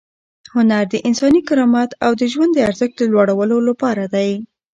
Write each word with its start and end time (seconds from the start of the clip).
هنر 0.55 0.83
د 0.93 0.95
انساني 1.07 1.41
کرامت 1.49 1.89
او 2.05 2.11
د 2.21 2.23
ژوند 2.33 2.51
د 2.53 2.59
ارزښت 2.67 2.95
د 2.97 3.01
لوړولو 3.11 3.57
لپاره 3.69 4.03
دی. 4.13 4.31